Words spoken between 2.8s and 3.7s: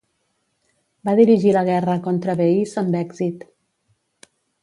amb èxit.